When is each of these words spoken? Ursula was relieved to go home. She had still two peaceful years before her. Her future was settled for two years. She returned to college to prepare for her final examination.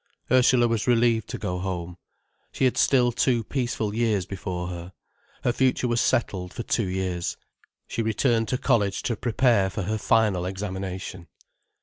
Ursula 0.31 0.67
was 0.67 0.87
relieved 0.87 1.27
to 1.29 1.37
go 1.37 1.59
home. 1.59 1.95
She 2.51 2.65
had 2.65 2.75
still 2.75 3.11
two 3.11 3.43
peaceful 3.43 3.93
years 3.93 4.25
before 4.25 4.69
her. 4.69 4.93
Her 5.43 5.53
future 5.53 5.87
was 5.87 6.01
settled 6.01 6.55
for 6.55 6.63
two 6.63 6.87
years. 6.87 7.37
She 7.87 8.01
returned 8.01 8.47
to 8.47 8.57
college 8.57 9.03
to 9.03 9.15
prepare 9.15 9.69
for 9.69 9.83
her 9.83 9.99
final 9.99 10.43
examination. 10.47 11.27